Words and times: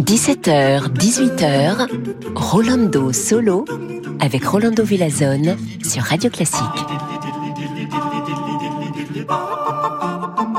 17h, 0.00 0.88
18h, 0.94 1.88
Rolando 2.34 3.12
Solo 3.12 3.64
avec 4.18 4.44
Rolando 4.44 4.82
Villazone 4.82 5.56
sur 5.84 6.02
Radio 6.02 6.28
Classique. 6.28 6.58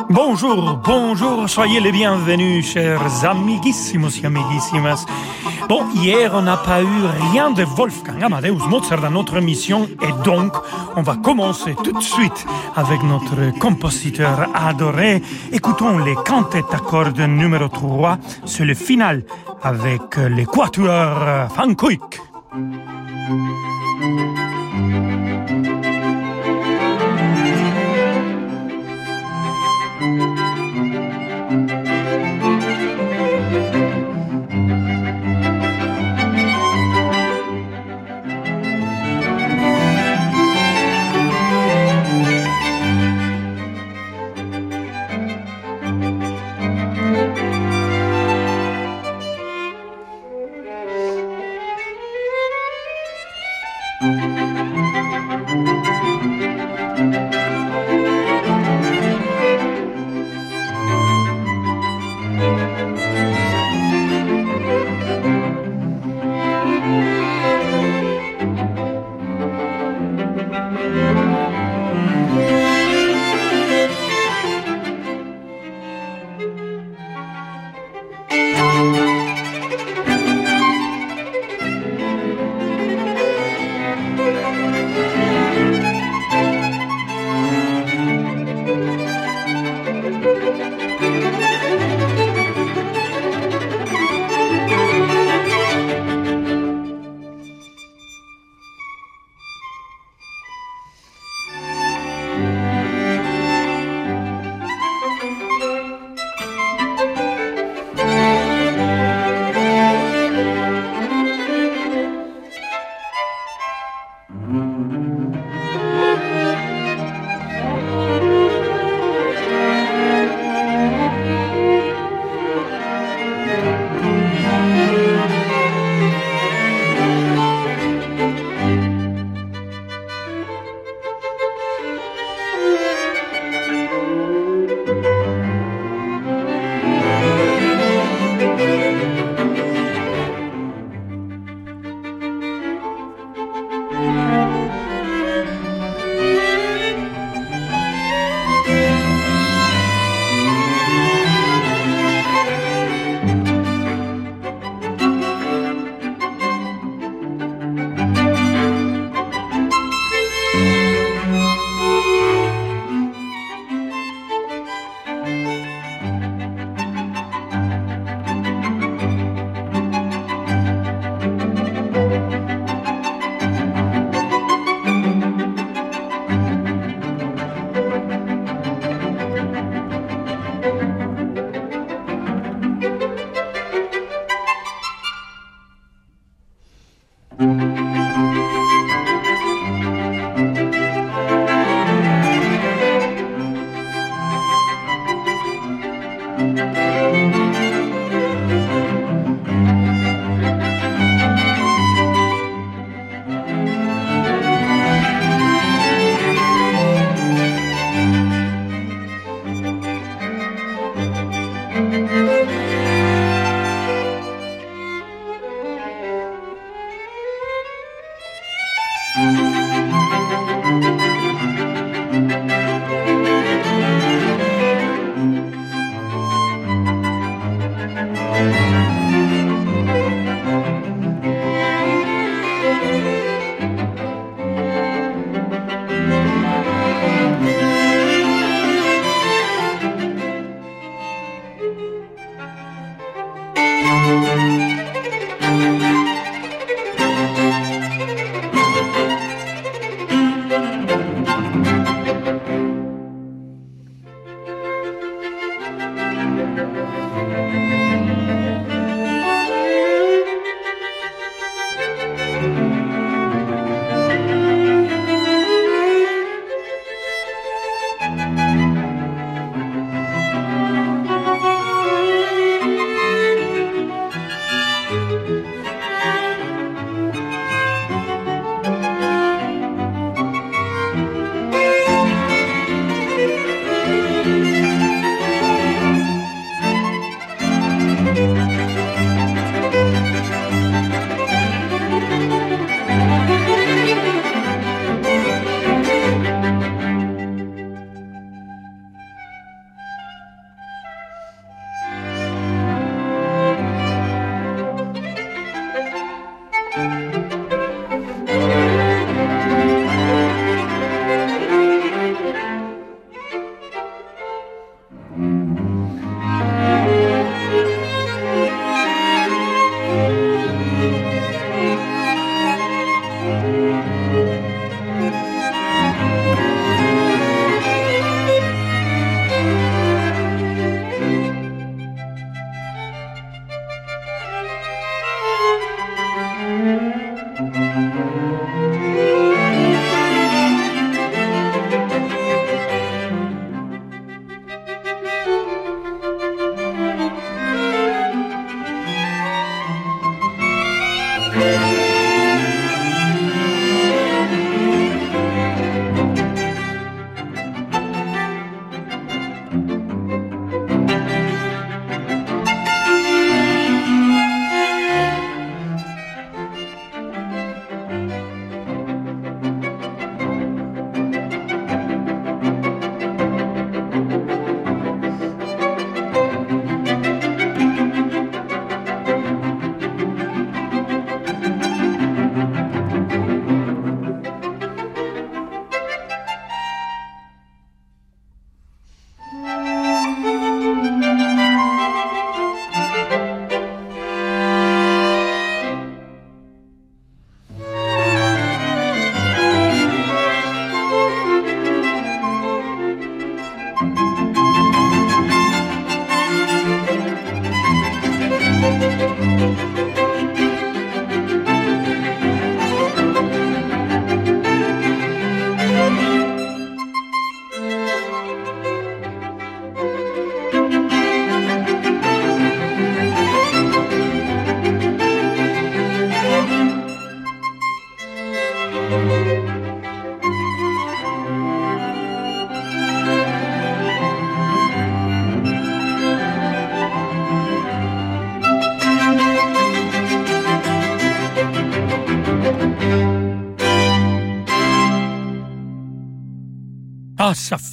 Bonjour, 0.09 0.79
bonjour, 0.85 1.49
soyez 1.49 1.81
les 1.81 1.91
bienvenus, 1.91 2.65
chers 2.71 3.25
amiguissimos 3.25 4.21
et 4.21 4.25
amiguissimas. 4.25 5.05
Hier, 5.95 6.31
on 6.33 6.43
n'a 6.43 6.57
pas 6.57 6.83
eu 6.83 7.05
rien 7.31 7.49
de 7.51 7.63
Wolfgang 7.63 8.21
Amadeus 8.21 8.67
Mozart 8.69 9.01
dans 9.01 9.09
notre 9.09 9.37
émission 9.37 9.87
et 10.01 10.23
donc, 10.23 10.53
on 10.95 11.01
va 11.01 11.15
commencer 11.15 11.75
tout 11.83 11.93
de 11.93 12.01
suite 12.01 12.45
avec 12.75 13.01
notre 13.01 13.57
compositeur 13.57 14.49
adoré. 14.53 15.23
Écoutons 15.51 15.97
les 15.97 16.15
cantates 16.15 16.73
à 16.73 16.77
cordes 16.77 17.19
numéro 17.19 17.69
3, 17.69 18.17
c'est 18.45 18.65
le 18.65 18.75
final 18.75 19.23
avec 19.63 20.15
l'équateur 20.17 21.47
Van 21.55 21.73
Kuik. 21.73 22.19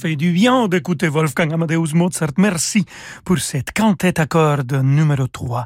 Fait 0.01 0.15
du 0.15 0.31
bien 0.31 0.67
d'écouter 0.67 1.09
Wolfgang 1.09 1.53
Amadeus 1.53 1.93
Mozart. 1.93 2.31
Merci 2.37 2.85
pour 3.23 3.37
cette 3.37 3.71
cantate 3.71 4.17
à 4.17 4.25
cordes 4.25 4.73
numéro 4.83 5.27
3. 5.27 5.63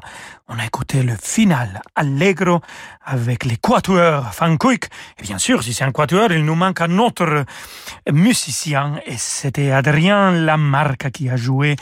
On 0.48 0.58
a 0.58 0.66
écouté 0.66 1.02
le 1.02 1.14
final 1.18 1.80
Allegro 1.94 2.60
avec 3.02 3.46
les 3.46 3.56
quatuors 3.56 4.30
Van 4.38 4.56
Kuyk. 4.58 4.90
Et 5.18 5.22
bien 5.22 5.38
sûr, 5.38 5.62
si 5.62 5.72
c'est 5.72 5.84
un 5.84 5.92
quatuor, 5.92 6.32
il 6.32 6.44
nous 6.44 6.54
manque 6.54 6.82
un 6.82 6.98
autre 6.98 7.46
musicien 8.12 9.00
et 9.06 9.16
c'était 9.16 9.70
Adrien 9.70 10.32
Lamarca 10.32 11.10
qui 11.10 11.30
a 11.30 11.36
joué 11.36 11.76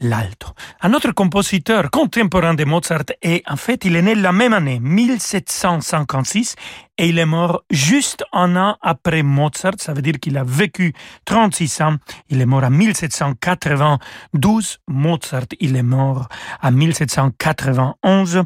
l'alto. 0.00 0.48
Un 0.80 0.94
autre 0.94 1.12
compositeur 1.12 1.90
contemporain 1.90 2.54
de 2.54 2.64
Mozart 2.64 3.12
et 3.20 3.42
en 3.46 3.56
fait, 3.56 3.84
il 3.84 3.96
est 3.96 4.02
né 4.02 4.14
la 4.14 4.32
même 4.32 4.54
année, 4.54 4.80
1756 4.80 6.56
et 6.98 7.08
il 7.08 7.18
est 7.18 7.26
mort 7.26 7.62
juste 7.70 8.24
un 8.32 8.56
an 8.56 8.76
après 8.82 9.22
Mozart. 9.22 9.74
Ça 9.78 9.92
veut 9.92 10.02
dire 10.02 10.18
qu'il 10.20 10.36
a 10.36 10.44
vécu 10.44 10.92
36 11.24 11.80
ans. 11.82 11.96
Il 12.28 12.40
est 12.40 12.46
mort 12.46 12.64
en 12.64 12.70
1792. 12.70 14.78
Mozart, 14.88 15.46
il 15.60 15.76
est 15.76 15.84
mort 15.84 16.28
en 16.60 16.72
1791. 16.72 18.42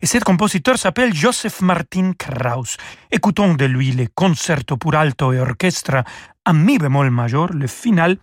Et 0.00 0.06
cet 0.06 0.22
compositeur 0.22 0.78
s'appelle 0.78 1.14
Joseph 1.14 1.60
Martin 1.60 2.12
Krauss. 2.16 2.76
Écoutons 3.10 3.54
de 3.54 3.64
lui 3.64 3.90
le 3.90 4.06
concerto 4.14 4.76
pour 4.76 4.94
alto 4.94 5.32
et 5.32 5.40
orchestre 5.40 6.04
à 6.44 6.52
mi 6.52 6.78
bémol 6.78 7.10
majeur, 7.10 7.52
le 7.52 7.66
final, 7.66 8.18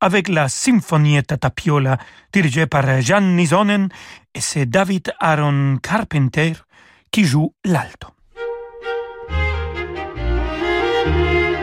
avec 0.00 0.28
la 0.28 0.48
Sinfonietta 0.48 1.38
Tapiola 1.38 1.98
dirigée 2.32 2.66
par 2.66 3.00
Jan 3.00 3.20
Nisonen 3.20 3.88
et 4.32 4.40
c'est 4.40 4.66
David 4.66 5.12
Aaron 5.18 5.78
Carpenter 5.82 6.52
qui 7.10 7.24
joue 7.24 7.52
l'alto. 7.64 8.14
Thank 11.04 11.48
you. 11.48 11.53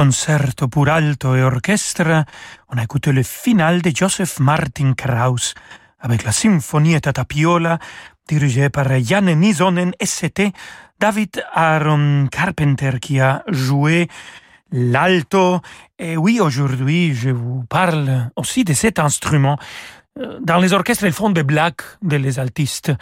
Concerto 0.00 0.68
pour 0.68 0.88
alto 0.88 1.36
et 1.36 1.42
orchestre, 1.42 2.24
on 2.70 2.78
a 2.78 2.84
écouté 2.84 3.12
le 3.12 3.22
final 3.22 3.82
de 3.82 3.92
Joseph 3.94 4.40
Martin 4.40 4.94
Krauss 4.94 5.52
avec 5.98 6.24
la 6.24 6.32
symphonie 6.32 6.98
Tapiola 6.98 7.78
dirigée 8.26 8.70
par 8.70 8.86
Janne 8.98 9.34
Nisonen 9.38 9.92
et 10.00 10.06
c'était 10.06 10.52
David 10.98 11.44
Aaron 11.52 12.28
Carpenter 12.30 12.92
qui 12.98 13.20
a 13.20 13.42
joué 13.48 14.08
l'alto. 14.72 15.60
Et 15.98 16.16
oui, 16.16 16.40
aujourd'hui, 16.40 17.14
je 17.14 17.28
vous 17.28 17.64
parle 17.68 18.30
aussi 18.36 18.64
de 18.64 18.72
cet 18.72 18.98
instrument 18.98 19.58
dans 20.16 20.58
les 20.58 20.72
orchestres, 20.72 21.04
ils 21.04 21.12
font 21.12 21.30
des 21.30 21.42
blagues 21.42 21.80
de 22.02 22.16
les 22.16 22.38
altistes. 22.38 22.92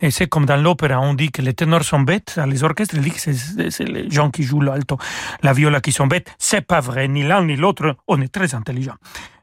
Et 0.00 0.10
c'est 0.10 0.26
comme 0.26 0.46
dans 0.46 0.56
l'opéra, 0.56 1.00
on 1.00 1.14
dit 1.14 1.30
que 1.30 1.42
les 1.42 1.54
ténors 1.54 1.84
sont 1.84 2.00
bêtes. 2.00 2.34
Dans 2.36 2.46
les 2.46 2.64
orchestres, 2.64 2.94
ils 2.94 3.02
disent 3.02 3.24
que 3.24 3.70
c'est 3.70 3.84
les 3.84 4.10
gens 4.10 4.30
qui 4.30 4.42
jouent 4.42 4.60
l'alto, 4.60 4.96
la 5.42 5.52
viola 5.52 5.80
qui 5.80 5.92
sont 5.92 6.06
bêtes. 6.06 6.34
C'est 6.38 6.62
pas 6.62 6.80
vrai, 6.80 7.08
ni 7.08 7.22
l'un 7.24 7.44
ni 7.44 7.56
l'autre. 7.56 7.96
On 8.08 8.20
est 8.20 8.32
très 8.32 8.54
intelligent. 8.54 8.94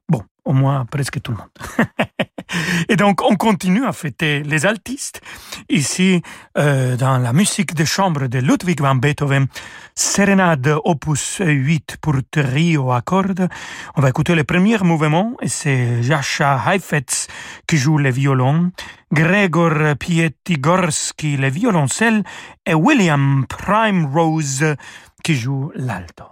Bon, 0.08 0.24
au 0.46 0.54
moins 0.54 0.86
presque 0.86 1.22
tout 1.22 1.32
le 1.32 1.38
monde. 1.38 1.50
Et 2.88 2.96
donc, 2.96 3.22
on 3.22 3.36
continue 3.36 3.86
à 3.86 3.92
fêter 3.92 4.44
les 4.44 4.66
altistes. 4.66 5.22
Ici, 5.70 6.22
euh, 6.58 6.96
dans 6.98 7.18
la 7.18 7.34
musique 7.34 7.74
de 7.74 7.86
chambre 7.86 8.28
de 8.28 8.40
Ludwig 8.40 8.82
van 8.82 8.96
Beethoven, 8.96 9.48
Sérénade 9.96 10.76
opus 10.86 11.42
8 11.46 11.98
pour 12.02 12.16
trio 12.32 12.92
à 12.92 13.02
cordes. 13.02 13.50
On 13.96 14.02
va 14.02 14.10
écouter 14.10 14.36
le 14.36 14.44
premier 14.44 14.78
mouvement 14.80 15.36
et 15.42 15.48
c'est 15.48 16.02
Jascha 16.02 16.62
Heifetz 16.66 17.28
qui 17.68 17.78
joue 17.78 17.98
le 17.98 18.10
violon, 18.10 18.72
Gregor 19.12 19.96
Pietigorski 20.00 21.38
le 21.38 21.50
violoncelle 21.50 22.24
et 22.66 22.74
William 22.74 23.46
Prime 23.48 24.06
Rose 24.14 24.76
qui 25.24 25.36
joue 25.36 25.72
l'alto. 25.76 26.26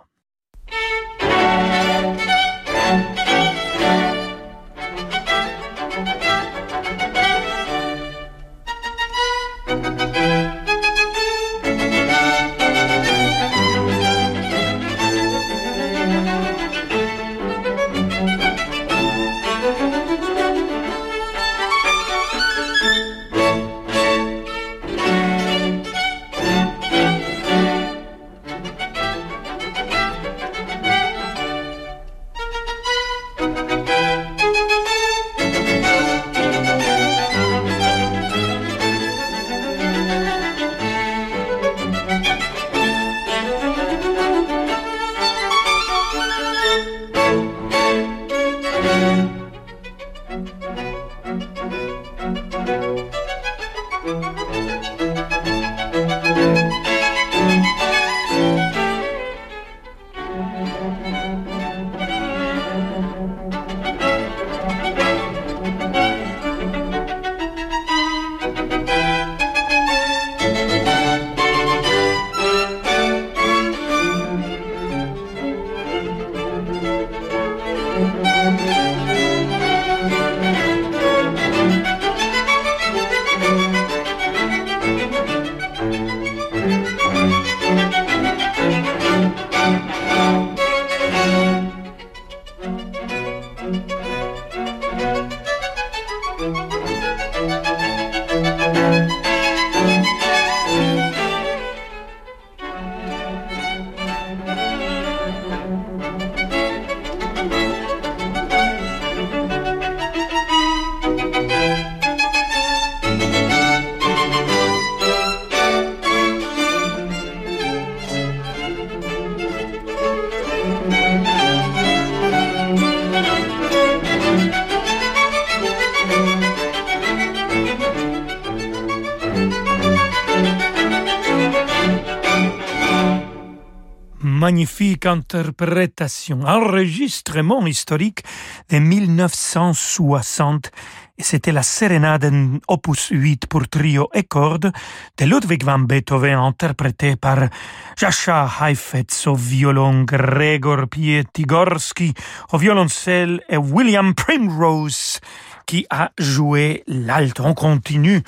Magnifique 134.97 135.05
interprétation, 135.05 136.41
enregistrement 136.43 137.65
historique 137.67 138.23
de 138.69 138.79
1960 138.79 140.71
et 141.19 141.23
c'était 141.23 141.51
la 141.51 141.63
sérénade 141.63 142.31
opus 142.67 143.09
8 143.09 143.47
pour 143.47 143.67
trio 143.67 144.09
et 144.13 144.23
cordes 144.23 144.71
de 145.17 145.25
Ludwig 145.25 145.63
van 145.63 145.79
Beethoven 145.79 146.37
interprétée 146.37 147.15
par 147.15 147.49
Jascha 147.97 148.47
Heifetz 148.61 149.25
au 149.27 149.35
violon, 149.35 150.03
Gregor 150.03 150.87
Pietigorski 150.87 152.13
au 152.51 152.57
violoncelle 152.57 153.41
et 153.49 153.57
William 153.57 154.13
Primrose 154.13 155.19
qui 155.65 155.85
a 155.89 156.11
joué 156.17 156.83
l'alt. 156.87 157.39
On 157.41 157.53
continue 157.53 158.23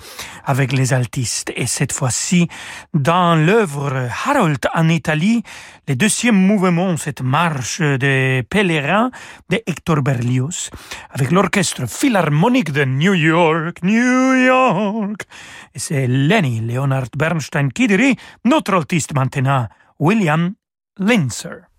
avec 0.49 0.73
les 0.73 0.93
altistes 0.93 1.53
et 1.55 1.67
cette 1.67 1.93
fois-ci 1.93 2.47
dans 2.95 3.35
l'œuvre 3.35 4.09
Harold 4.25 4.57
en 4.73 4.89
Italie, 4.89 5.43
le 5.87 5.95
deuxième 5.95 6.35
mouvement, 6.35 6.97
cette 6.97 7.21
marche 7.21 7.81
des 7.81 8.41
pèlerins 8.49 9.11
de 9.51 9.57
Hector 9.67 10.01
Berlioz 10.01 10.71
avec 11.11 11.29
l'orchestre 11.29 11.87
philharmonique 11.87 12.71
de 12.71 12.83
New 12.83 13.13
York, 13.13 13.77
New 13.83 14.33
York. 14.47 15.21
Et 15.75 15.79
c'est 15.79 16.07
Lenny 16.07 16.61
Leonard 16.61 17.09
Bernstein 17.15 17.71
qui 17.71 17.85
dirait 17.85 18.15
notre 18.43 18.73
altiste 18.73 19.13
maintenant, 19.13 19.67
William 19.99 20.55
Linzer. 20.97 21.69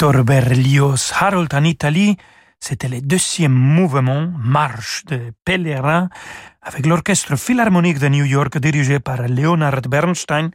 Hector 0.00 0.24
Berlioz, 0.24 1.12
Harold 1.12 1.52
en 1.52 1.62
Italie, 1.62 2.16
c'était 2.58 2.88
le 2.88 3.02
deuxième 3.02 3.52
mouvement, 3.52 4.32
Marche 4.42 5.04
de 5.04 5.34
pèlerins, 5.44 6.08
avec 6.62 6.86
l'orchestre 6.86 7.36
philharmonique 7.36 7.98
de 7.98 8.08
New 8.08 8.24
York 8.24 8.56
dirigé 8.56 8.98
par 8.98 9.28
Leonard 9.28 9.82
Bernstein 9.90 10.52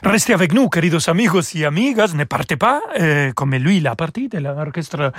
Restez 0.04 0.34
avec 0.34 0.54
nous, 0.54 0.70
queridos 0.70 1.10
amigos 1.10 1.54
y 1.56 1.66
amigas, 1.66 2.14
ne 2.16 2.24
partez 2.24 2.56
pas, 2.56 2.82
euh, 3.00 3.34
comme 3.34 3.54
lui, 3.56 3.78
il 3.78 3.88
a 3.88 3.96
parti 3.96 4.30
de 4.30 4.38
l'Orchestre 4.40 5.12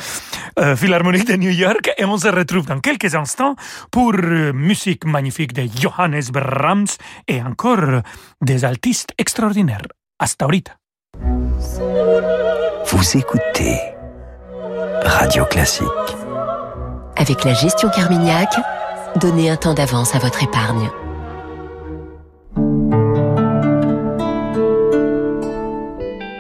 Philharmonique 0.76 1.26
de 1.26 1.36
New 1.36 1.50
York, 1.50 1.90
et 1.96 2.04
on 2.04 2.16
se 2.16 2.28
retrouve 2.28 2.66
dans 2.66 2.80
quelques 2.80 3.14
instants 3.14 3.54
pour 3.90 4.14
musique 4.14 5.04
magnifique 5.04 5.52
de 5.52 5.68
Johannes 5.80 6.30
Brahms 6.32 6.86
et 7.28 7.42
encore 7.42 8.02
des 8.40 8.64
altistes 8.64 9.12
extraordinaires. 9.18 9.86
Hasta 10.18 10.46
ahorita. 10.46 10.72
Vous 12.86 13.16
écoutez 13.16 13.99
Radio 15.04 15.44
Classique. 15.44 15.86
Avec 17.16 17.44
la 17.44 17.54
gestion 17.54 17.88
Carmignac, 17.90 18.52
donnez 19.16 19.50
un 19.50 19.56
temps 19.56 19.74
d'avance 19.74 20.14
à 20.14 20.18
votre 20.18 20.42
épargne. 20.42 20.90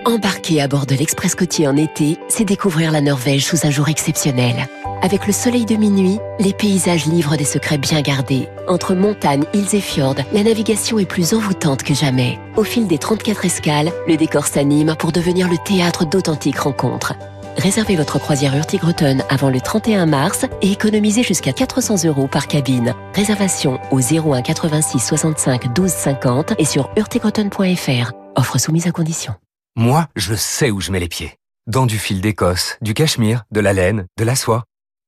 Embarquer 0.04 0.60
à 0.60 0.68
bord 0.68 0.86
de 0.86 0.94
l'Express 0.94 1.34
côtier 1.34 1.68
en 1.68 1.76
été, 1.76 2.18
c'est 2.28 2.44
découvrir 2.44 2.92
la 2.92 3.00
Norvège 3.00 3.44
sous 3.44 3.66
un 3.66 3.70
jour 3.70 3.88
exceptionnel. 3.88 4.68
Avec 5.02 5.26
le 5.26 5.32
soleil 5.32 5.64
de 5.64 5.76
minuit, 5.76 6.18
les 6.38 6.52
paysages 6.52 7.06
livrent 7.06 7.36
des 7.36 7.44
secrets 7.44 7.78
bien 7.78 8.02
gardés. 8.02 8.48
Entre 8.68 8.94
montagnes, 8.94 9.44
îles 9.54 9.74
et 9.74 9.80
fjords, 9.80 10.16
la 10.32 10.42
navigation 10.42 10.98
est 10.98 11.06
plus 11.06 11.32
envoûtante 11.32 11.82
que 11.82 11.94
jamais. 11.94 12.38
Au 12.56 12.64
fil 12.64 12.86
des 12.86 12.98
34 12.98 13.44
escales, 13.44 13.92
le 14.06 14.16
décor 14.16 14.46
s'anime 14.46 14.94
pour 14.98 15.12
devenir 15.12 15.48
le 15.48 15.56
théâtre 15.58 16.04
d'authentiques 16.04 16.58
rencontres. 16.58 17.14
Réservez 17.56 17.96
votre 17.96 18.18
croisière 18.18 18.54
Hurtigruten 18.54 19.22
avant 19.28 19.50
le 19.50 19.60
31 19.60 20.06
mars 20.06 20.46
et 20.62 20.72
économisez 20.72 21.22
jusqu'à 21.22 21.52
400 21.52 22.04
euros 22.06 22.28
par 22.28 22.46
cabine. 22.46 22.94
Réservation 23.14 23.80
au 23.90 24.00
01 24.00 24.42
86 24.42 24.98
65 24.98 25.74
12 25.74 25.90
50 25.90 26.54
et 26.58 26.64
sur 26.64 26.90
hurtigruten.fr. 26.96 28.12
Offre 28.36 28.58
soumise 28.58 28.86
à 28.86 28.92
condition. 28.92 29.34
Moi, 29.76 30.06
je 30.16 30.34
sais 30.34 30.70
où 30.70 30.80
je 30.80 30.90
mets 30.92 31.00
les 31.00 31.08
pieds. 31.08 31.36
Dans 31.66 31.86
du 31.86 31.98
fil 31.98 32.20
d'Écosse, 32.20 32.78
du 32.80 32.94
cachemire, 32.94 33.44
de 33.50 33.60
la 33.60 33.72
laine, 33.72 34.06
de 34.18 34.24
la 34.24 34.34
soie. 34.36 34.64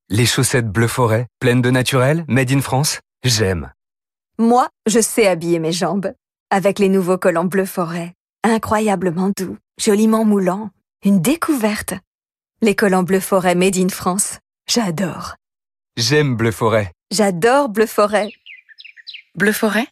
Les 0.09 0.25
chaussettes 0.25 0.69
bleu 0.69 0.87
forêt, 0.87 1.27
pleines 1.39 1.61
de 1.61 1.71
naturel, 1.71 2.25
made 2.27 2.51
in 2.51 2.61
France, 2.61 2.99
j'aime. 3.23 3.71
Moi, 4.37 4.67
je 4.85 4.99
sais 4.99 5.27
habiller 5.27 5.59
mes 5.59 5.71
jambes. 5.71 6.13
Avec 6.51 6.79
les 6.79 6.89
nouveaux 6.89 7.17
collants 7.17 7.45
bleu 7.45 7.65
forêt. 7.65 8.13
Incroyablement 8.43 9.31
doux, 9.35 9.57
joliment 9.79 10.25
moulants. 10.25 10.69
Une 11.05 11.21
découverte. 11.21 11.95
Les 12.63 12.75
collants 12.75 13.03
bleu 13.03 13.19
forêt 13.19 13.55
made 13.55 13.75
in 13.75 13.89
France. 13.89 14.39
J'adore. 14.69 15.35
J'aime 15.97 16.37
bleu 16.37 16.51
forêt. 16.51 16.93
J'adore 17.11 17.67
bleu 17.67 17.85
forêt. 17.85 18.29
Bleu 19.35 19.51
forêt? 19.51 19.85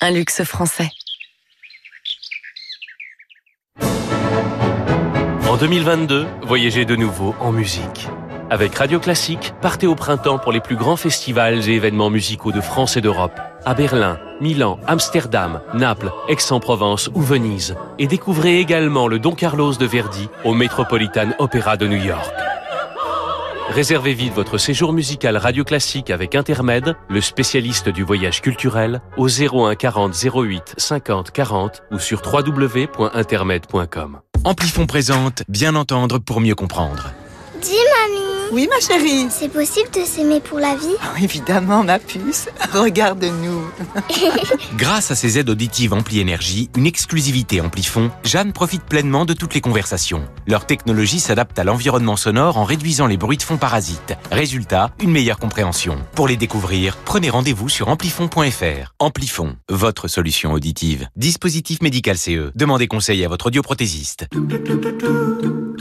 Un 0.00 0.12
luxe 0.12 0.44
français. 0.44 0.88
En 5.48 5.56
2022, 5.58 6.28
voyagez 6.42 6.84
de 6.84 6.94
nouveau 6.94 7.34
en 7.40 7.50
musique. 7.50 8.06
Avec 8.50 8.72
Radio 8.76 9.00
Classique, 9.00 9.52
partez 9.60 9.88
au 9.88 9.96
printemps 9.96 10.38
pour 10.38 10.52
les 10.52 10.60
plus 10.60 10.76
grands 10.76 10.96
festivals 10.96 11.68
et 11.68 11.72
événements 11.72 12.10
musicaux 12.10 12.52
de 12.52 12.60
France 12.60 12.96
et 12.96 13.00
d'Europe. 13.00 13.40
À 13.64 13.74
Berlin, 13.74 14.18
Milan, 14.40 14.78
Amsterdam, 14.86 15.60
Naples, 15.74 16.10
Aix-en-Provence 16.28 17.10
ou 17.14 17.20
Venise. 17.20 17.76
Et 17.98 18.06
découvrez 18.06 18.58
également 18.58 19.06
le 19.06 19.18
Don 19.18 19.32
Carlos 19.32 19.74
de 19.74 19.84
Verdi 19.84 20.28
au 20.44 20.54
Metropolitan 20.54 21.30
Opera 21.38 21.76
de 21.76 21.86
New 21.86 22.02
York. 22.02 22.32
Réservez 23.68 24.14
vite 24.14 24.32
votre 24.34 24.58
séjour 24.58 24.92
musical 24.92 25.36
Radio 25.36 25.62
Classique 25.62 26.10
avec 26.10 26.34
Intermed, 26.34 26.96
le 27.08 27.20
spécialiste 27.20 27.88
du 27.88 28.02
voyage 28.02 28.40
culturel, 28.40 29.00
au 29.16 29.28
01 29.28 29.74
40 29.76 30.12
08 30.34 30.74
50 30.76 31.30
40 31.30 31.82
ou 31.92 31.98
sur 31.98 32.22
www.intermed.com. 32.24 34.20
Amplifon 34.42 34.86
présente 34.86 35.42
Bien 35.48 35.74
entendre 35.76 36.18
pour 36.18 36.40
mieux 36.40 36.54
comprendre. 36.54 37.12
Dis 37.60 37.70
mamie 37.70 38.29
Oui 38.52 38.68
ma 38.68 38.80
chérie 38.80 39.28
C'est 39.30 39.48
possible 39.48 39.90
de 39.90 40.00
s'aimer 40.00 40.40
pour 40.40 40.58
la 40.58 40.74
vie 40.74 40.94
oh, 40.96 41.22
Évidemment 41.22 41.84
ma 41.84 41.98
puce, 41.98 42.48
regarde-nous 42.72 43.62
Grâce 44.76 45.10
à 45.10 45.14
ses 45.14 45.38
aides 45.38 45.50
auditives 45.50 45.92
Ampli 45.92 46.20
Énergie, 46.20 46.68
une 46.76 46.86
exclusivité 46.86 47.60
Amplifon, 47.60 48.10
Jeanne 48.24 48.52
profite 48.52 48.82
pleinement 48.82 49.24
de 49.24 49.34
toutes 49.34 49.54
les 49.54 49.60
conversations. 49.60 50.24
Leur 50.46 50.66
technologie 50.66 51.20
s'adapte 51.20 51.58
à 51.58 51.64
l'environnement 51.64 52.16
sonore 52.16 52.58
en 52.58 52.64
réduisant 52.64 53.06
les 53.06 53.16
bruits 53.16 53.36
de 53.36 53.42
fond 53.42 53.56
parasites. 53.56 54.14
Résultat, 54.32 54.90
une 55.00 55.10
meilleure 55.10 55.38
compréhension. 55.38 55.96
Pour 56.14 56.26
les 56.26 56.36
découvrir, 56.36 56.96
prenez 57.04 57.30
rendez-vous 57.30 57.68
sur 57.68 57.88
amplifon.fr. 57.88 58.94
Amplifon, 58.98 59.56
votre 59.68 60.08
solution 60.08 60.52
auditive. 60.52 61.08
Dispositif 61.16 61.82
médical 61.82 62.18
CE. 62.18 62.50
Demandez 62.54 62.88
conseil 62.88 63.24
à 63.24 63.28
votre 63.28 63.46
audioprothésiste. 63.46 64.26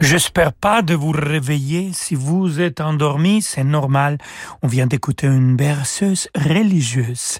J'espère 0.00 0.52
pas 0.52 0.82
de 0.82 0.94
vous 0.94 1.10
réveiller. 1.10 1.90
Si 1.94 2.14
vous 2.14 2.60
êtes 2.60 2.82
endormi, 2.82 3.40
c'est 3.40 3.64
normal. 3.64 4.18
On 4.62 4.68
vient 4.68 4.86
d'écouter 4.86 5.26
une 5.26 5.56
berceuse 5.56 6.28
religieuse. 6.36 7.38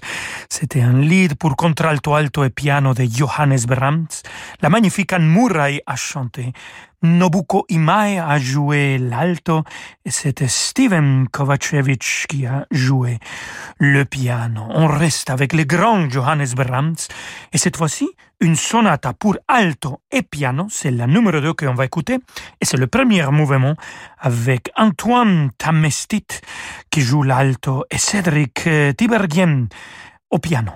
C'était 0.49 0.81
un 0.81 0.99
lead 0.99 1.35
pour 1.35 1.55
contralto 1.55 2.15
alto 2.15 2.43
et 2.43 2.49
piano 2.49 2.95
de 2.95 3.05
Johannes 3.05 3.65
Brahms. 3.67 4.07
La 4.61 4.69
magnifique 4.69 5.13
Anne 5.13 5.27
Murray 5.27 5.81
a 5.85 5.95
chanté. 5.95 6.51
Nobuko 7.03 7.65
Imae 7.69 8.19
a 8.19 8.39
joué 8.39 8.97
l'alto 8.97 9.63
et 10.03 10.09
c'était 10.09 10.47
Steven 10.47 11.27
Kovacevic 11.31 12.25
qui 12.27 12.47
a 12.47 12.65
joué 12.71 13.19
le 13.77 14.03
piano. 14.03 14.63
On 14.69 14.87
reste 14.87 15.29
avec 15.29 15.53
le 15.53 15.63
grand 15.63 16.09
Johannes 16.09 16.53
Brahms 16.55 16.95
et 17.53 17.59
cette 17.59 17.77
fois-ci 17.77 18.09
une 18.39 18.55
sonata 18.55 19.13
pour 19.13 19.37
alto 19.47 20.01
et 20.11 20.21
piano, 20.21 20.67
c'est 20.69 20.91
la 20.91 21.07
numéro 21.07 21.39
2 21.39 21.53
qu'on 21.53 21.73
va 21.73 21.85
écouter 21.85 22.19
et 22.61 22.65
c'est 22.65 22.77
le 22.77 22.87
premier 22.87 23.25
mouvement 23.31 23.75
avec 24.19 24.69
Antoine 24.75 25.49
Tamestit 25.57 26.25
qui 26.89 27.01
joue 27.01 27.23
l'alto 27.23 27.85
et 27.89 27.97
Cédric 27.97 28.69
Tiberghien 28.97 29.67
au 30.29 30.39
piano. 30.39 30.71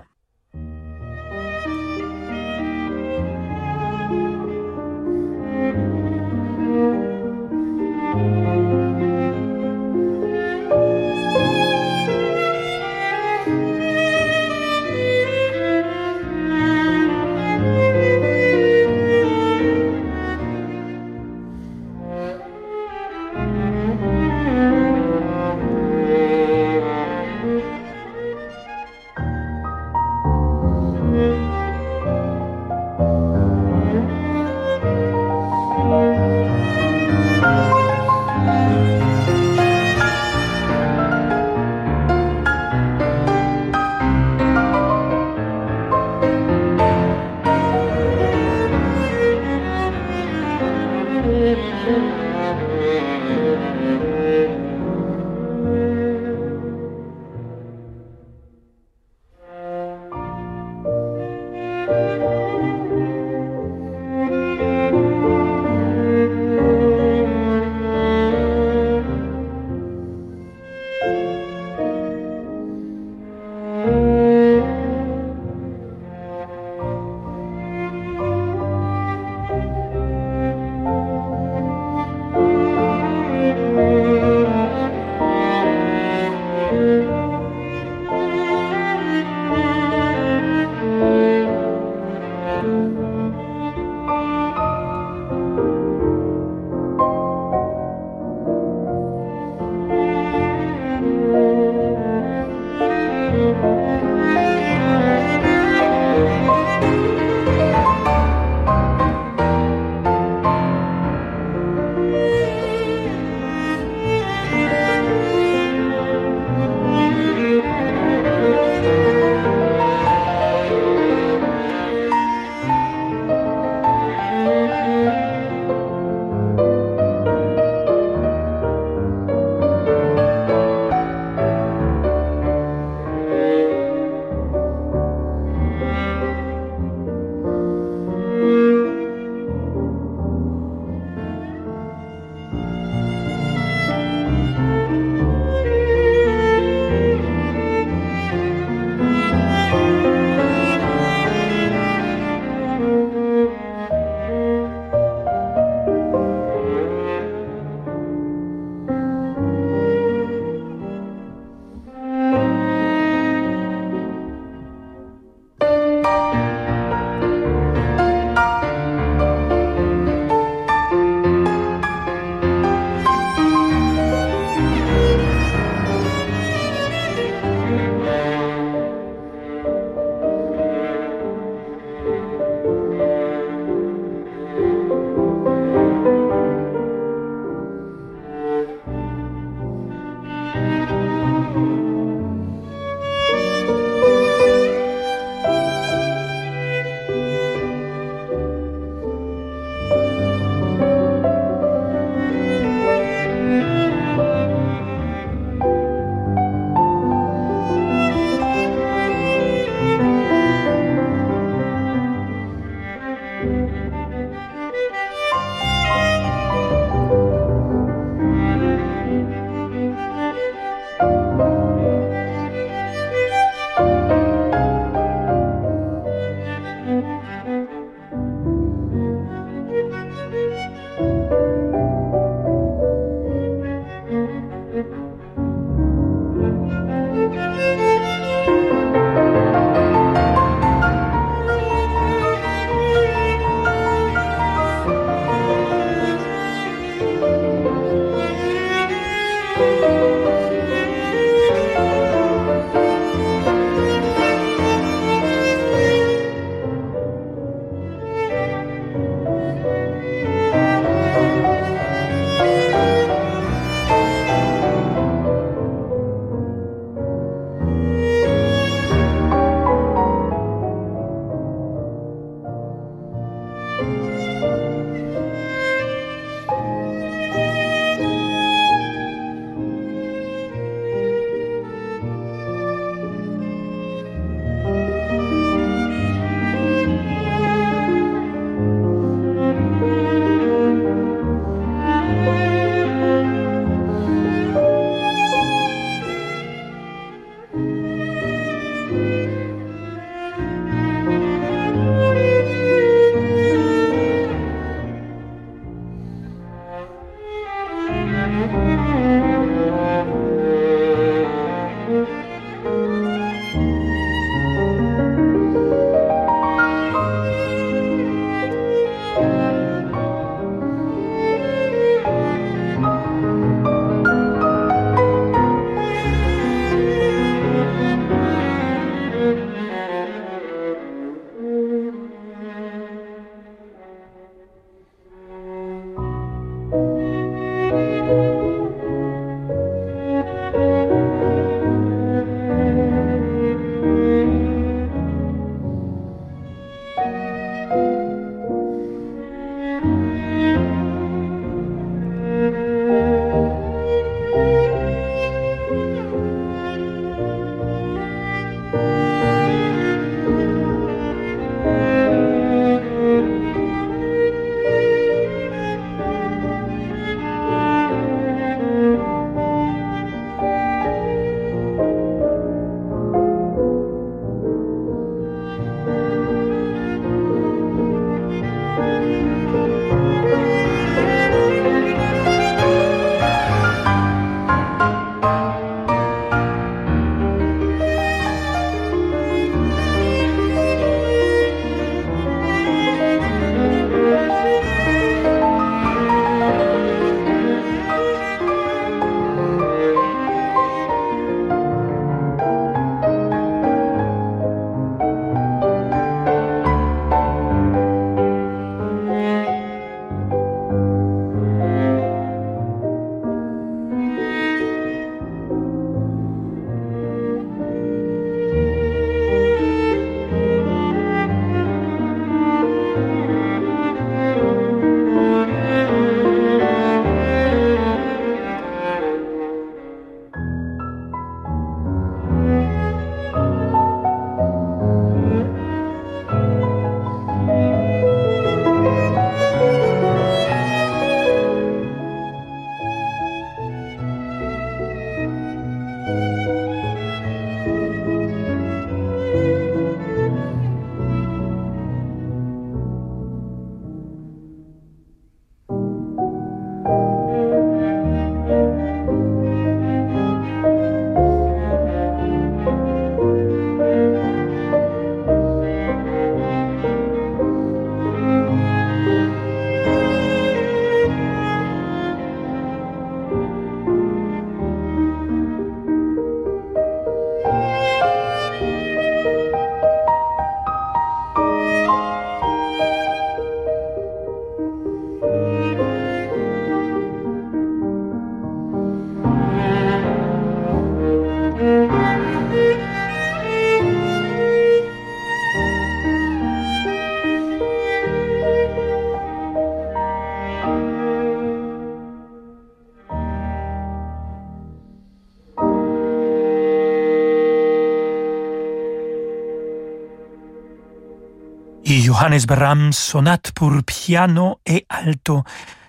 Johannes 512.40 512.94
sonate 512.94 513.52
pour 513.52 513.72
piano 513.86 514.60
et 514.66 514.86
alto. 514.90 515.44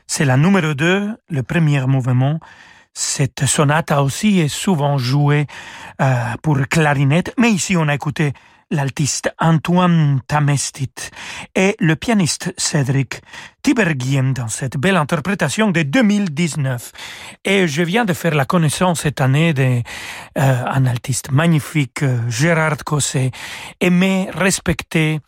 C'est 0.07 0.25
la 0.25 0.37
numéro 0.37 0.75
2, 0.75 1.17
le 1.29 1.43
premier 1.43 1.87
mouvement. 1.87 2.41
Cette 2.93 3.47
sonate 3.47 3.93
aussi 3.93 4.41
est 4.41 4.49
souvent 4.49 4.99
jouée 4.99 5.47
euh, 6.01 6.15
pour 6.43 6.59
clarinette, 6.69 7.33
mais 7.39 7.51
ici 7.51 7.77
on 7.77 7.89
a 7.89 7.95
écouté 7.95 8.33
l'altiste 8.73 9.31
Antoine 9.39 10.21
Tamestit 10.27 11.11
et 11.55 11.77
le 11.79 11.95
pianiste 11.95 12.53
Cédric 12.57 13.21
Tiberghien 13.63 14.33
dans 14.33 14.49
cette 14.49 14.77
belle 14.77 14.97
interprétation 14.97 15.71
de 15.71 15.83
2019. 15.83 16.93
Et 17.45 17.69
je 17.69 17.83
viens 17.83 18.05
de 18.05 18.15
faire 18.15 18.35
la 18.35 18.45
connaissance 18.45 19.03
cette 19.03 19.21
année 19.21 19.53
d'un 19.53 19.83
euh, 20.39 20.65
artiste 20.65 21.31
magnifique, 21.31 22.03
euh, 22.03 22.19
Gérard 22.29 22.83
Cosset, 22.85 23.31
aimé, 23.81 24.29
respecté, 24.33 25.21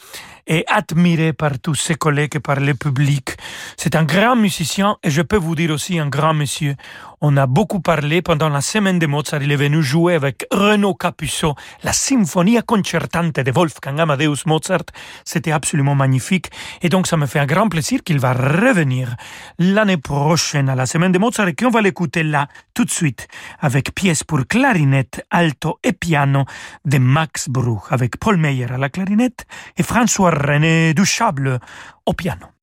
et 0.46 0.64
admiré 0.68 1.32
par 1.32 1.58
tous 1.58 1.74
ses 1.74 1.94
collègues 1.94 2.36
et 2.36 2.40
par 2.40 2.60
le 2.60 2.74
public. 2.74 3.36
C'est 3.76 3.96
un 3.96 4.04
grand 4.04 4.36
musicien 4.36 4.96
et 5.02 5.10
je 5.10 5.22
peux 5.22 5.36
vous 5.36 5.54
dire 5.54 5.70
aussi 5.70 5.98
un 5.98 6.08
grand 6.08 6.34
monsieur. 6.34 6.74
On 7.20 7.38
a 7.38 7.46
beaucoup 7.46 7.80
parlé 7.80 8.20
pendant 8.20 8.50
la 8.50 8.60
semaine 8.60 8.98
de 8.98 9.06
Mozart. 9.06 9.42
Il 9.42 9.50
est 9.50 9.56
venu 9.56 9.82
jouer 9.82 10.14
avec 10.14 10.46
Renaud 10.50 10.94
Capuçot 10.94 11.54
la 11.82 11.92
Symphonia 11.92 12.60
concertante 12.60 13.36
de 13.36 13.50
Wolfgang 13.50 13.98
Amadeus 13.98 14.44
Mozart. 14.46 14.84
C'était 15.24 15.52
absolument 15.52 15.94
magnifique. 15.94 16.50
Et 16.82 16.90
donc, 16.90 17.06
ça 17.06 17.16
me 17.16 17.24
fait 17.24 17.38
un 17.38 17.46
grand 17.46 17.68
plaisir 17.68 18.02
qu'il 18.02 18.18
va 18.18 18.34
revenir 18.34 19.16
l'année 19.58 19.96
prochaine 19.96 20.68
à 20.68 20.74
la 20.74 20.84
semaine 20.84 21.12
de 21.12 21.18
Mozart 21.18 21.48
et 21.48 21.54
qu'on 21.54 21.70
va 21.70 21.80
l'écouter 21.80 22.22
là, 22.22 22.48
tout 22.74 22.84
de 22.84 22.90
suite, 22.90 23.26
avec 23.60 23.94
pièce 23.94 24.22
pour 24.22 24.46
clarinette, 24.46 25.24
alto 25.30 25.78
et 25.82 25.92
piano 25.92 26.44
de 26.84 26.98
Max 26.98 27.48
Bruch, 27.48 27.84
avec 27.90 28.18
Paul 28.18 28.36
Meyer 28.36 28.70
à 28.70 28.76
la 28.76 28.90
clarinette 28.90 29.46
et 29.78 29.82
François 29.82 30.33
René 30.34 30.94
Duchable 30.94 31.60
au 32.06 32.12
piano. 32.12 32.53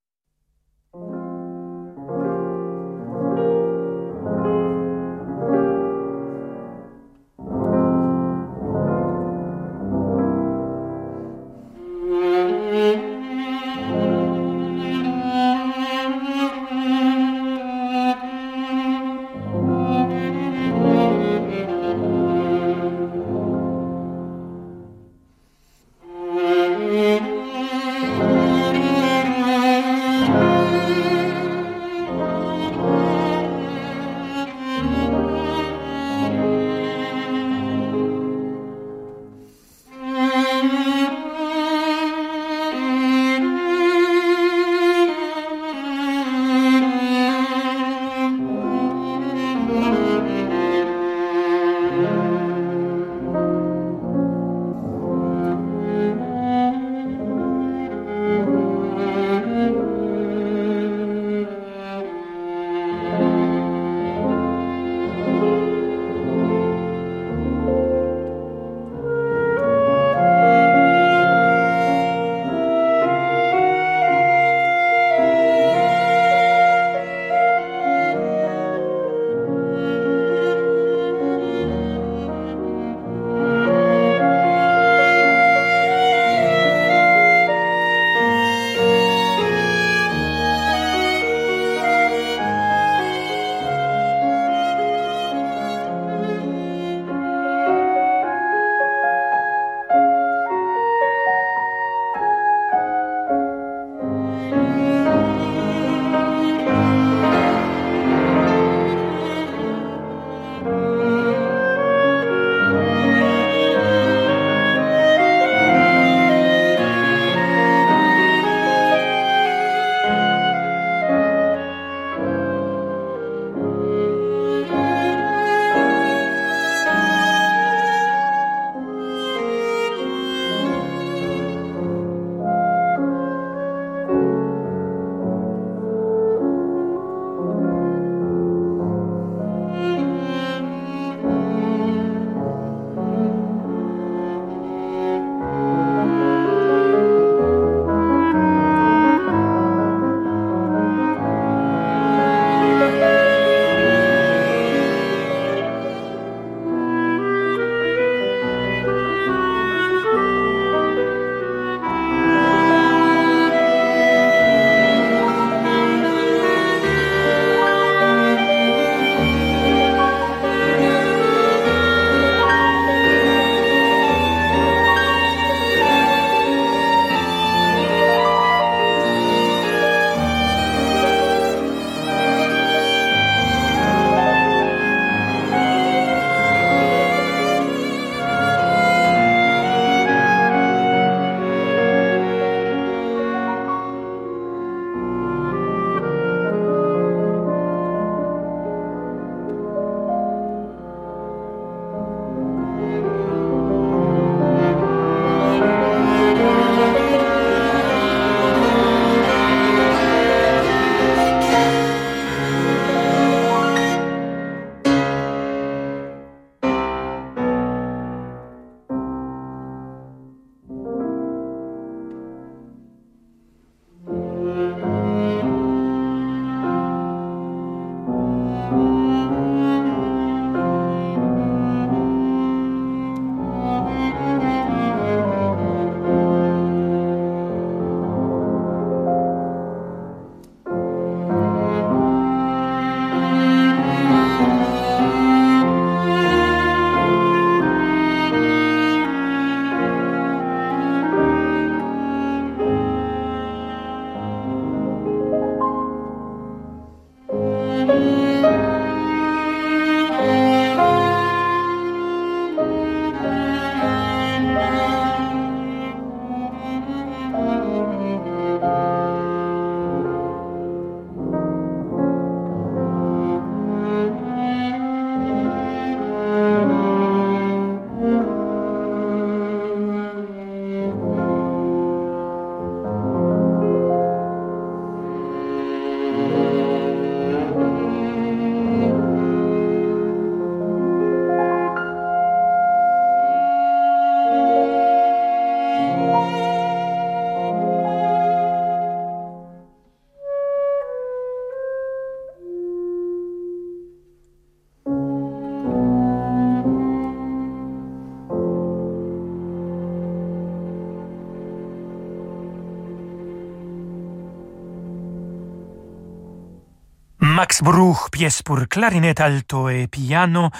Max 317.41 317.63
Bruch, 317.63 318.11
pièce 318.11 318.43
pour 318.43 318.59
clarinette 318.67 319.19
alto 319.19 319.67
et 319.67 319.87
piano. 319.87 320.51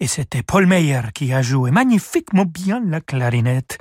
Et 0.00 0.06
c'était 0.06 0.42
Paul 0.42 0.64
Meyer 0.64 1.02
qui 1.12 1.34
a 1.34 1.42
joué 1.42 1.70
magnifiquement 1.70 2.46
bien 2.46 2.80
la 2.86 3.02
clarinette. 3.02 3.76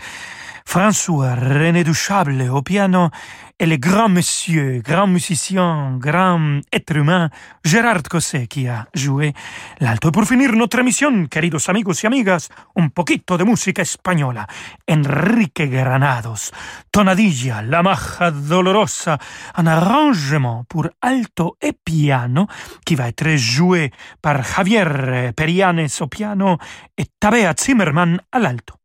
François 0.76 1.36
René 1.36 1.86
Duchable 1.86 2.49
au 2.51 2.61
piano 2.61 3.09
et 3.57 3.65
le 3.65 3.78
grand 3.78 4.09
monsieur, 4.09 4.82
grand 4.84 5.07
musicien, 5.07 5.95
grand 5.97 6.59
être 6.69 6.97
humain, 6.97 7.30
Gérard 7.63 8.03
Cosset 8.03 8.47
qui 8.47 8.67
a 8.67 8.86
joué 8.93 9.32
l'alto. 9.80 10.11
Pour 10.11 10.26
finir 10.26 10.51
notre 10.51 10.80
émission, 10.80 11.28
queridos 11.28 11.69
amigos 11.69 12.03
y 12.03 12.07
amigas, 12.07 12.49
un 12.76 12.89
poquito 12.89 13.38
de 13.38 13.45
música 13.45 13.84
española. 13.84 14.45
Enrique 14.86 15.65
Granados, 15.69 16.51
Tonadilla, 16.91 17.61
La 17.61 17.82
Maja 17.82 18.32
Dolorosa, 18.32 19.17
un 19.55 19.67
arrangement 19.67 20.65
pour 20.67 20.89
alto 21.01 21.55
et 21.61 21.71
piano 21.71 22.47
qui 22.86 22.95
va 22.95 23.07
être 23.07 23.38
joué 23.38 23.91
par 24.21 24.43
Javier 24.43 25.32
Perianes 25.34 25.88
au 26.01 26.07
piano 26.07 26.57
et 26.97 27.05
Tabea 27.17 27.53
Zimmerman 27.57 28.19
à 28.30 28.39
l'alto. 28.39 28.76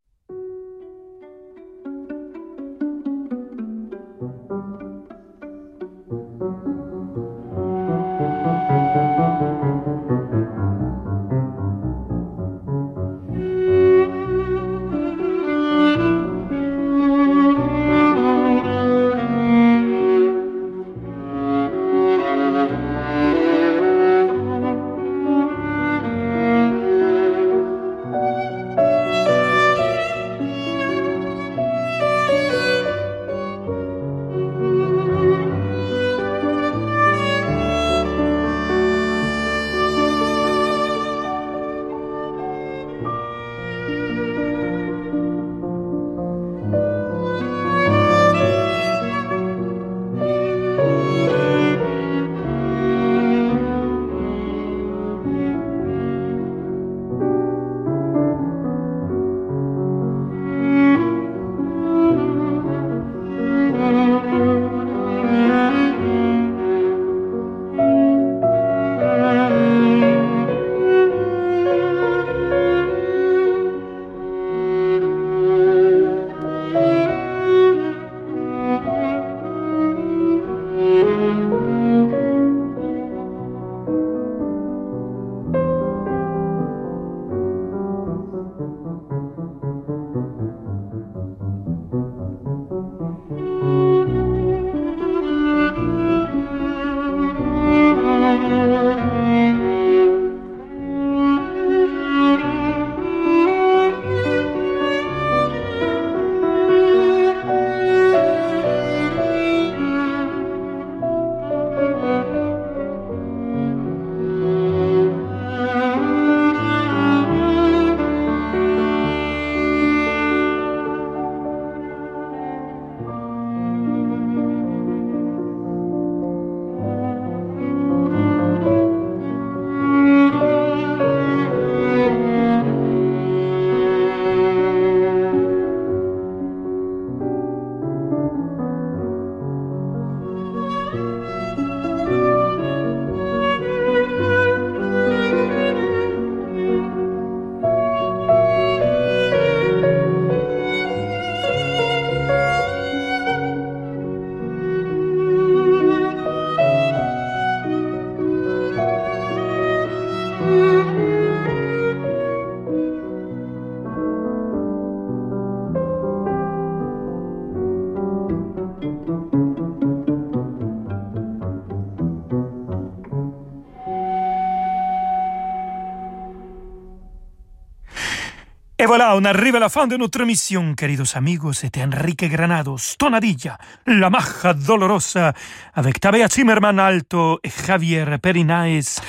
Voilà, 178.90 179.14
on 179.14 179.24
arrive 179.24 179.54
à 179.54 179.60
la 179.60 179.68
fin 179.68 179.86
de 179.86 179.96
notre 179.96 180.24
mission, 180.24 180.74
queridos 180.74 181.14
amigos. 181.14 181.52
C'était 181.52 181.84
Enrique 181.84 182.28
Granados, 182.28 182.96
Tonadilla, 182.98 183.56
La 183.86 184.10
Maja 184.10 184.52
Dolorosa, 184.52 185.32
avec 185.74 186.00
Tabea 186.00 186.26
Zimmerman 186.26 186.80
alto 186.80 187.38
et 187.44 187.50
Javier 187.50 188.18
Perinaes 188.20 189.00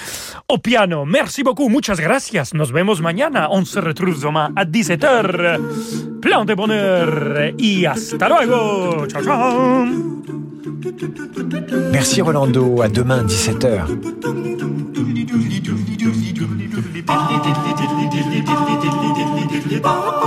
au 0.48 0.60
piano. 0.60 1.04
Merci 1.06 1.42
beaucoup, 1.42 1.68
muchas 1.68 2.00
gracias. 2.00 2.54
Nos 2.54 2.72
vemos 2.72 3.02
mañana. 3.02 3.48
On 3.50 3.66
se 3.66 3.80
retrouve 3.80 4.22
demain 4.22 4.52
à 4.56 4.66
17h. 4.66 5.58
Plein 6.22 6.46
de 6.46 6.54
bonheur 6.54 7.52
et 7.58 7.88
hasta 7.88 8.30
luego. 8.30 9.08
Ciao, 9.08 9.24
ciao. 9.24 9.88
Merci 11.92 12.22
Rolando, 12.22 12.84
à 12.84 12.88
demain 12.88 13.24
17h. 13.26 13.88
Ba-da-ba. 19.82 20.22